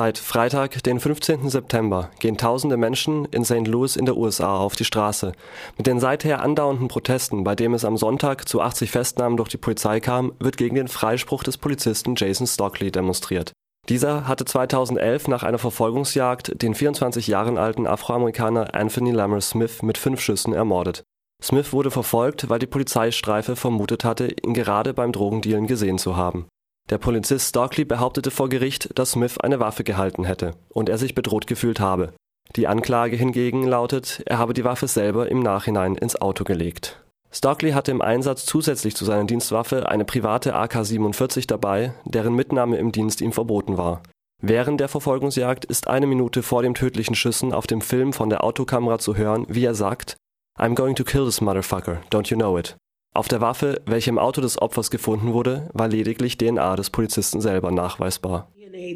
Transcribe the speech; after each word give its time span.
Seit 0.00 0.16
Freitag, 0.16 0.82
den 0.84 0.98
15. 0.98 1.50
September, 1.50 2.08
gehen 2.20 2.38
tausende 2.38 2.78
Menschen 2.78 3.26
in 3.26 3.44
St. 3.44 3.66
Louis 3.66 3.96
in 3.96 4.06
der 4.06 4.16
USA 4.16 4.56
auf 4.56 4.74
die 4.74 4.86
Straße. 4.86 5.32
Mit 5.76 5.86
den 5.86 6.00
seither 6.00 6.40
andauernden 6.40 6.88
Protesten, 6.88 7.44
bei 7.44 7.54
dem 7.54 7.74
es 7.74 7.84
am 7.84 7.98
Sonntag 7.98 8.48
zu 8.48 8.62
80 8.62 8.90
Festnahmen 8.90 9.36
durch 9.36 9.50
die 9.50 9.58
Polizei 9.58 10.00
kam, 10.00 10.32
wird 10.38 10.56
gegen 10.56 10.76
den 10.76 10.88
Freispruch 10.88 11.42
des 11.42 11.58
Polizisten 11.58 12.14
Jason 12.16 12.46
Stockley 12.46 12.90
demonstriert. 12.90 13.52
Dieser 13.90 14.26
hatte 14.26 14.46
2011 14.46 15.28
nach 15.28 15.42
einer 15.42 15.58
Verfolgungsjagd 15.58 16.62
den 16.62 16.74
24 16.74 17.26
Jahren 17.26 17.58
alten 17.58 17.86
Afroamerikaner 17.86 18.74
Anthony 18.74 19.10
Lammer 19.10 19.42
Smith 19.42 19.82
mit 19.82 19.98
fünf 19.98 20.22
Schüssen 20.22 20.54
ermordet. 20.54 21.02
Smith 21.42 21.74
wurde 21.74 21.90
verfolgt, 21.90 22.48
weil 22.48 22.58
die 22.58 22.66
Polizeistreife 22.66 23.54
vermutet 23.54 24.04
hatte, 24.04 24.28
ihn 24.46 24.54
gerade 24.54 24.94
beim 24.94 25.12
Drogendealen 25.12 25.66
gesehen 25.66 25.98
zu 25.98 26.16
haben. 26.16 26.46
Der 26.90 26.98
Polizist 26.98 27.50
Stockley 27.50 27.84
behauptete 27.84 28.32
vor 28.32 28.48
Gericht, 28.48 28.98
dass 28.98 29.12
Smith 29.12 29.38
eine 29.38 29.60
Waffe 29.60 29.84
gehalten 29.84 30.24
hätte 30.24 30.54
und 30.68 30.88
er 30.88 30.98
sich 30.98 31.14
bedroht 31.14 31.46
gefühlt 31.46 31.78
habe. 31.78 32.12
Die 32.56 32.66
Anklage 32.66 33.16
hingegen 33.16 33.64
lautet, 33.64 34.22
er 34.26 34.38
habe 34.38 34.54
die 34.54 34.64
Waffe 34.64 34.88
selber 34.88 35.30
im 35.30 35.40
Nachhinein 35.40 35.94
ins 35.94 36.20
Auto 36.20 36.42
gelegt. 36.42 37.00
Stockley 37.30 37.70
hatte 37.70 37.92
im 37.92 38.02
Einsatz 38.02 38.44
zusätzlich 38.44 38.96
zu 38.96 39.04
seiner 39.04 39.24
Dienstwaffe 39.24 39.88
eine 39.88 40.04
private 40.04 40.56
AK-47 40.56 41.46
dabei, 41.46 41.94
deren 42.04 42.34
Mitnahme 42.34 42.76
im 42.78 42.90
Dienst 42.90 43.20
ihm 43.20 43.30
verboten 43.30 43.78
war. 43.78 44.02
Während 44.42 44.80
der 44.80 44.88
Verfolgungsjagd 44.88 45.64
ist 45.64 45.86
eine 45.86 46.08
Minute 46.08 46.42
vor 46.42 46.62
dem 46.62 46.74
tödlichen 46.74 47.14
Schüssen 47.14 47.52
auf 47.52 47.68
dem 47.68 47.82
Film 47.82 48.12
von 48.12 48.30
der 48.30 48.42
Autokamera 48.42 48.98
zu 48.98 49.14
hören, 49.14 49.46
wie 49.48 49.64
er 49.64 49.76
sagt: 49.76 50.16
I'm 50.58 50.74
going 50.74 50.96
to 50.96 51.04
kill 51.04 51.26
this 51.26 51.40
motherfucker, 51.40 52.00
don't 52.10 52.30
you 52.30 52.36
know 52.36 52.58
it? 52.58 52.76
Auf 53.12 53.26
der 53.26 53.40
Waffe, 53.40 53.82
welche 53.86 54.10
im 54.10 54.18
Auto 54.18 54.40
des 54.40 54.62
Opfers 54.62 54.88
gefunden 54.90 55.32
wurde, 55.32 55.68
war 55.72 55.88
lediglich 55.88 56.38
DNA 56.38 56.76
des 56.76 56.90
Polizisten 56.90 57.40
selber 57.40 57.72
nachweisbar. 57.72 58.48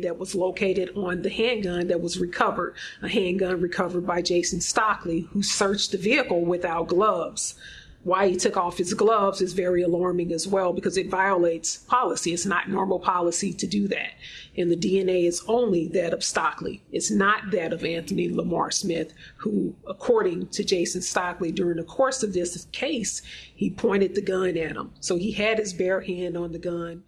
that 0.02 0.18
Jason 4.20 4.60
Stockley, 4.60 5.26
who 5.32 5.42
searched 5.42 5.90
the 5.90 5.98
vehicle 5.98 6.46
without 6.46 6.86
gloves. 6.86 7.56
Why 8.04 8.28
he 8.28 8.36
took 8.36 8.56
off 8.56 8.78
his 8.78 8.94
gloves 8.94 9.40
is 9.40 9.54
very 9.54 9.82
alarming 9.82 10.32
as 10.32 10.46
well 10.46 10.72
because 10.72 10.96
it 10.96 11.10
violates 11.10 11.78
policy. 11.78 12.32
It's 12.32 12.46
not 12.46 12.68
normal 12.68 13.00
policy 13.00 13.52
to 13.54 13.66
do 13.66 13.88
that. 13.88 14.10
And 14.56 14.70
the 14.70 14.76
DNA 14.76 15.26
is 15.26 15.42
only 15.48 15.88
that 15.88 16.12
of 16.12 16.22
Stockley. 16.22 16.82
It's 16.92 17.10
not 17.10 17.50
that 17.50 17.72
of 17.72 17.82
Anthony 17.84 18.28
Lamar 18.28 18.70
Smith, 18.70 19.12
who, 19.38 19.74
according 19.88 20.48
to 20.48 20.62
Jason 20.62 21.02
Stockley, 21.02 21.50
during 21.50 21.78
the 21.78 21.82
course 21.82 22.22
of 22.22 22.34
this 22.34 22.66
case, 22.72 23.22
he 23.54 23.70
pointed 23.70 24.14
the 24.14 24.22
gun 24.22 24.50
at 24.50 24.76
him. 24.76 24.90
So 25.00 25.16
he 25.16 25.32
had 25.32 25.58
his 25.58 25.72
bare 25.72 26.02
hand 26.02 26.36
on 26.36 26.52
the 26.52 26.60
gun. 26.60 27.02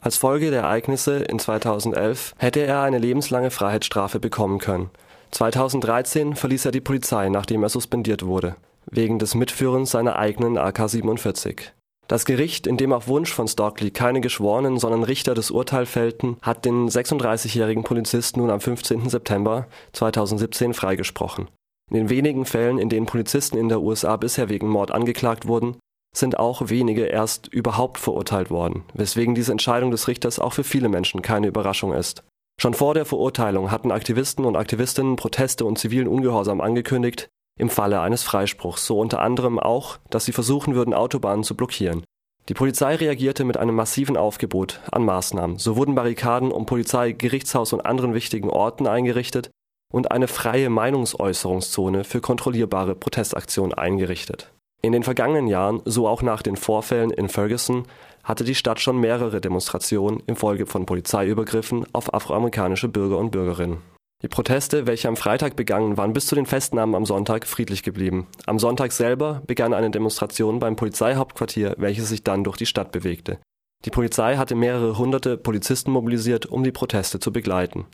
Als 0.00 0.16
Folge 0.16 0.50
der 0.50 0.62
Ereignisse 0.62 1.24
in 1.24 1.40
2011 1.40 2.34
hätte 2.38 2.60
er 2.60 2.82
eine 2.82 2.98
lebenslange 2.98 3.50
Freiheitsstrafe 3.50 4.20
bekommen 4.20 4.58
können. 4.60 4.90
2013 5.32 6.36
verließ 6.36 6.66
er 6.66 6.70
die 6.70 6.80
Polizei, 6.80 7.28
nachdem 7.28 7.62
er 7.64 7.68
suspendiert 7.68 8.24
wurde. 8.24 8.56
Wegen 8.90 9.18
des 9.18 9.34
Mitführens 9.34 9.90
seiner 9.90 10.16
eigenen 10.16 10.58
AK-47. 10.58 11.72
Das 12.08 12.24
Gericht, 12.24 12.66
in 12.66 12.78
dem 12.78 12.94
auf 12.94 13.06
Wunsch 13.06 13.32
von 13.32 13.46
Stockley 13.48 13.90
keine 13.90 14.22
Geschworenen, 14.22 14.78
sondern 14.78 15.02
Richter 15.02 15.34
das 15.34 15.50
Urteil 15.50 15.84
fällten, 15.84 16.38
hat 16.40 16.64
den 16.64 16.88
36-jährigen 16.88 17.84
Polizist 17.84 18.38
nun 18.38 18.48
am 18.50 18.60
15. 18.60 19.10
September 19.10 19.66
2017 19.92 20.72
freigesprochen. 20.72 21.48
In 21.90 21.96
den 21.96 22.08
wenigen 22.08 22.46
Fällen, 22.46 22.78
in 22.78 22.88
denen 22.88 23.06
Polizisten 23.06 23.58
in 23.58 23.68
der 23.68 23.82
USA 23.82 24.16
bisher 24.16 24.48
wegen 24.48 24.68
Mord 24.68 24.90
angeklagt 24.90 25.46
wurden, 25.46 25.76
sind 26.16 26.38
auch 26.38 26.70
wenige 26.70 27.04
erst 27.04 27.48
überhaupt 27.48 27.98
verurteilt 27.98 28.50
worden, 28.50 28.84
weswegen 28.94 29.34
diese 29.34 29.52
Entscheidung 29.52 29.90
des 29.90 30.08
Richters 30.08 30.38
auch 30.38 30.54
für 30.54 30.64
viele 30.64 30.88
Menschen 30.88 31.20
keine 31.20 31.46
Überraschung 31.46 31.92
ist. 31.92 32.24
Schon 32.60 32.74
vor 32.74 32.94
der 32.94 33.04
Verurteilung 33.04 33.70
hatten 33.70 33.92
Aktivisten 33.92 34.44
und 34.44 34.56
Aktivistinnen 34.56 35.16
Proteste 35.16 35.64
und 35.64 35.78
zivilen 35.78 36.08
Ungehorsam 36.08 36.60
angekündigt, 36.60 37.28
im 37.58 37.68
Falle 37.68 38.00
eines 38.00 38.22
Freispruchs, 38.22 38.86
so 38.86 38.98
unter 38.98 39.20
anderem 39.20 39.58
auch, 39.58 39.98
dass 40.10 40.24
sie 40.24 40.32
versuchen 40.32 40.74
würden, 40.74 40.94
Autobahnen 40.94 41.44
zu 41.44 41.54
blockieren. 41.54 42.04
Die 42.48 42.54
Polizei 42.54 42.94
reagierte 42.94 43.44
mit 43.44 43.58
einem 43.58 43.74
massiven 43.74 44.16
Aufgebot 44.16 44.80
an 44.90 45.04
Maßnahmen. 45.04 45.58
So 45.58 45.76
wurden 45.76 45.94
Barrikaden 45.94 46.50
um 46.50 46.64
Polizei, 46.64 47.12
Gerichtshaus 47.12 47.74
und 47.74 47.84
anderen 47.84 48.14
wichtigen 48.14 48.48
Orten 48.48 48.86
eingerichtet 48.86 49.50
und 49.92 50.10
eine 50.12 50.28
freie 50.28 50.70
Meinungsäußerungszone 50.70 52.04
für 52.04 52.20
kontrollierbare 52.20 52.94
Protestaktionen 52.94 53.74
eingerichtet. 53.74 54.50
In 54.80 54.92
den 54.92 55.02
vergangenen 55.02 55.48
Jahren, 55.48 55.82
so 55.84 56.06
auch 56.06 56.22
nach 56.22 56.40
den 56.40 56.56
Vorfällen 56.56 57.10
in 57.10 57.28
Ferguson, 57.28 57.84
hatte 58.22 58.44
die 58.44 58.54
Stadt 58.54 58.80
schon 58.80 58.98
mehrere 58.98 59.40
Demonstrationen 59.40 60.22
infolge 60.26 60.66
von 60.66 60.86
Polizeiübergriffen 60.86 61.86
auf 61.92 62.14
afroamerikanische 62.14 62.88
Bürger 62.88 63.18
und 63.18 63.30
Bürgerinnen. 63.30 63.78
Die 64.20 64.28
Proteste, 64.28 64.88
welche 64.88 65.06
am 65.06 65.16
Freitag 65.16 65.54
begangen, 65.54 65.96
waren 65.96 66.12
bis 66.12 66.26
zu 66.26 66.34
den 66.34 66.46
Festnahmen 66.46 66.96
am 66.96 67.06
Sonntag 67.06 67.46
friedlich 67.46 67.84
geblieben. 67.84 68.26
Am 68.46 68.58
Sonntag 68.58 68.90
selber 68.90 69.42
begann 69.46 69.72
eine 69.72 69.92
Demonstration 69.92 70.58
beim 70.58 70.74
Polizeihauptquartier, 70.74 71.76
welche 71.78 72.02
sich 72.02 72.24
dann 72.24 72.42
durch 72.42 72.56
die 72.56 72.66
Stadt 72.66 72.90
bewegte. 72.90 73.38
Die 73.84 73.90
Polizei 73.90 74.36
hatte 74.36 74.56
mehrere 74.56 74.98
hunderte 74.98 75.36
Polizisten 75.36 75.92
mobilisiert, 75.92 76.46
um 76.46 76.64
die 76.64 76.72
Proteste 76.72 77.20
zu 77.20 77.32
begleiten. 77.32 77.86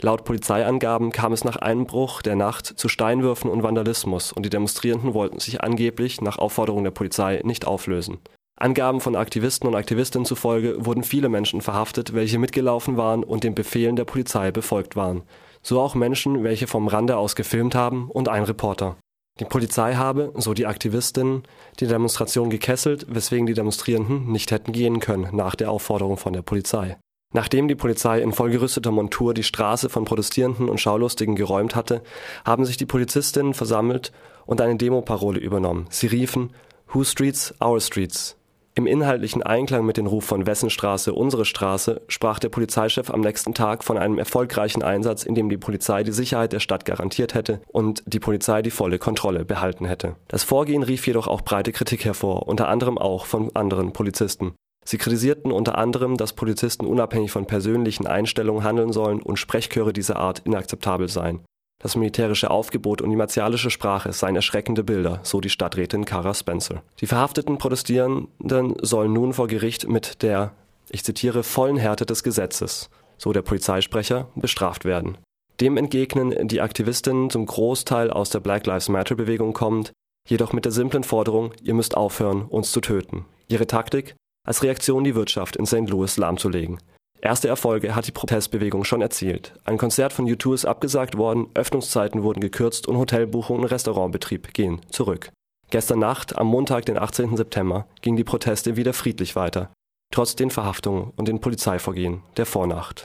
Laut 0.00 0.24
Polizeiangaben 0.24 1.10
kam 1.10 1.32
es 1.32 1.42
nach 1.42 1.56
Einbruch 1.56 2.22
der 2.22 2.36
Nacht 2.36 2.66
zu 2.66 2.88
Steinwürfen 2.88 3.50
und 3.50 3.64
Vandalismus 3.64 4.30
und 4.30 4.46
die 4.46 4.50
Demonstrierenden 4.50 5.14
wollten 5.14 5.40
sich 5.40 5.62
angeblich 5.62 6.20
nach 6.20 6.38
Aufforderung 6.38 6.84
der 6.84 6.92
Polizei 6.92 7.40
nicht 7.42 7.66
auflösen. 7.66 8.18
Angaben 8.56 9.00
von 9.00 9.16
Aktivisten 9.16 9.66
und 9.66 9.74
Aktivistinnen 9.74 10.26
zufolge 10.26 10.86
wurden 10.86 11.02
viele 11.02 11.28
Menschen 11.28 11.60
verhaftet, 11.60 12.14
welche 12.14 12.38
mitgelaufen 12.38 12.96
waren 12.96 13.24
und 13.24 13.42
den 13.42 13.56
Befehlen 13.56 13.96
der 13.96 14.04
Polizei 14.04 14.52
befolgt 14.52 14.94
waren 14.94 15.24
so 15.62 15.80
auch 15.80 15.94
Menschen, 15.94 16.44
welche 16.44 16.66
vom 16.66 16.88
Rande 16.88 17.16
aus 17.16 17.36
gefilmt 17.36 17.74
haben 17.74 18.10
und 18.10 18.28
ein 18.28 18.44
Reporter. 18.44 18.96
Die 19.40 19.44
Polizei 19.44 19.94
habe, 19.94 20.32
so 20.36 20.52
die 20.52 20.66
Aktivistinnen, 20.66 21.44
die 21.80 21.86
Demonstration 21.86 22.50
gekesselt, 22.50 23.06
weswegen 23.08 23.46
die 23.46 23.54
Demonstrierenden 23.54 24.30
nicht 24.30 24.50
hätten 24.50 24.72
gehen 24.72 25.00
können 25.00 25.34
nach 25.34 25.54
der 25.54 25.70
Aufforderung 25.70 26.18
von 26.18 26.34
der 26.34 26.42
Polizei. 26.42 26.98
Nachdem 27.32 27.66
die 27.66 27.74
Polizei 27.74 28.20
in 28.20 28.32
vollgerüsteter 28.32 28.90
Montur 28.90 29.32
die 29.32 29.42
Straße 29.42 29.88
von 29.88 30.04
Protestierenden 30.04 30.68
und 30.68 30.80
Schaulustigen 30.80 31.34
geräumt 31.34 31.74
hatte, 31.74 32.02
haben 32.44 32.66
sich 32.66 32.76
die 32.76 32.84
Polizistinnen 32.84 33.54
versammelt 33.54 34.12
und 34.44 34.60
eine 34.60 34.76
Demoparole 34.76 35.40
übernommen. 35.40 35.86
Sie 35.88 36.08
riefen 36.08 36.52
Who 36.88 37.04
Streets, 37.04 37.54
Our 37.62 37.80
Streets. 37.80 38.36
Im 38.74 38.86
inhaltlichen 38.86 39.42
Einklang 39.42 39.84
mit 39.84 39.98
dem 39.98 40.06
Ruf 40.06 40.24
von 40.24 40.46
Wessenstraße, 40.46 41.12
unsere 41.12 41.44
Straße, 41.44 42.00
sprach 42.08 42.38
der 42.38 42.48
Polizeichef 42.48 43.10
am 43.10 43.20
nächsten 43.20 43.52
Tag 43.52 43.84
von 43.84 43.98
einem 43.98 44.16
erfolgreichen 44.16 44.82
Einsatz, 44.82 45.24
in 45.24 45.34
dem 45.34 45.50
die 45.50 45.58
Polizei 45.58 46.04
die 46.04 46.12
Sicherheit 46.12 46.54
der 46.54 46.60
Stadt 46.60 46.86
garantiert 46.86 47.34
hätte 47.34 47.60
und 47.68 48.02
die 48.06 48.18
Polizei 48.18 48.62
die 48.62 48.70
volle 48.70 48.98
Kontrolle 48.98 49.44
behalten 49.44 49.84
hätte. 49.84 50.16
Das 50.26 50.42
Vorgehen 50.42 50.82
rief 50.82 51.06
jedoch 51.06 51.28
auch 51.28 51.42
breite 51.42 51.70
Kritik 51.72 52.06
hervor, 52.06 52.48
unter 52.48 52.68
anderem 52.68 52.96
auch 52.96 53.26
von 53.26 53.54
anderen 53.54 53.92
Polizisten. 53.92 54.54
Sie 54.86 54.96
kritisierten 54.96 55.52
unter 55.52 55.76
anderem, 55.76 56.16
dass 56.16 56.32
Polizisten 56.32 56.86
unabhängig 56.86 57.30
von 57.30 57.46
persönlichen 57.46 58.06
Einstellungen 58.06 58.64
handeln 58.64 58.92
sollen 58.92 59.20
und 59.20 59.36
Sprechchöre 59.36 59.92
dieser 59.92 60.16
Art 60.16 60.40
inakzeptabel 60.46 61.08
seien. 61.08 61.40
Das 61.82 61.96
militärische 61.96 62.50
Aufgebot 62.50 63.02
und 63.02 63.10
die 63.10 63.16
martialische 63.16 63.70
Sprache 63.70 64.12
seien 64.12 64.36
erschreckende 64.36 64.84
Bilder, 64.84 65.18
so 65.24 65.40
die 65.40 65.50
Stadträtin 65.50 66.04
Cara 66.04 66.32
Spencer. 66.32 66.82
Die 67.00 67.06
verhafteten 67.06 67.58
Protestierenden 67.58 68.76
sollen 68.80 69.12
nun 69.12 69.32
vor 69.32 69.48
Gericht 69.48 69.88
mit 69.88 70.22
der, 70.22 70.52
ich 70.90 71.02
zitiere, 71.02 71.42
vollen 71.42 71.76
Härte 71.76 72.06
des 72.06 72.22
Gesetzes, 72.22 72.88
so 73.18 73.32
der 73.32 73.42
Polizeisprecher, 73.42 74.28
bestraft 74.36 74.84
werden. 74.84 75.18
Dem 75.60 75.76
entgegnen 75.76 76.46
die 76.46 76.60
Aktivistinnen 76.60 77.30
zum 77.30 77.46
Großteil 77.46 78.10
aus 78.10 78.30
der 78.30 78.40
Black 78.40 78.66
Lives 78.66 78.88
Matter 78.88 79.16
Bewegung 79.16 79.52
kommend, 79.52 79.92
jedoch 80.28 80.52
mit 80.52 80.64
der 80.64 80.72
simplen 80.72 81.02
Forderung, 81.02 81.52
ihr 81.62 81.74
müsst 81.74 81.96
aufhören, 81.96 82.42
uns 82.42 82.70
zu 82.70 82.80
töten. 82.80 83.24
Ihre 83.48 83.66
Taktik? 83.66 84.14
Als 84.46 84.62
Reaktion 84.62 85.04
die 85.04 85.14
Wirtschaft 85.14 85.56
in 85.56 85.66
St. 85.66 85.88
Louis 85.88 86.16
lahmzulegen. 86.16 86.78
Erste 87.24 87.46
Erfolge 87.46 87.94
hat 87.94 88.08
die 88.08 88.12
Protestbewegung 88.12 88.82
schon 88.82 89.00
erzielt. 89.00 89.54
Ein 89.62 89.78
Konzert 89.78 90.12
von 90.12 90.26
U2 90.26 90.54
ist 90.54 90.64
abgesagt 90.64 91.16
worden, 91.16 91.46
Öffnungszeiten 91.54 92.24
wurden 92.24 92.40
gekürzt 92.40 92.88
und 92.88 92.96
Hotelbuchungen 92.96 93.62
und 93.62 93.70
Restaurantbetrieb 93.70 94.52
gehen 94.52 94.80
zurück. 94.90 95.30
Gestern 95.70 96.00
Nacht, 96.00 96.36
am 96.36 96.48
Montag, 96.48 96.84
den 96.84 96.98
18. 96.98 97.36
September, 97.36 97.86
gingen 98.00 98.16
die 98.16 98.24
Proteste 98.24 98.76
wieder 98.76 98.92
friedlich 98.92 99.36
weiter, 99.36 99.72
trotz 100.12 100.34
den 100.34 100.50
Verhaftungen 100.50 101.12
und 101.14 101.28
den 101.28 101.40
Polizeivorgehen 101.40 102.22
der 102.36 102.44
Vornacht. 102.44 103.00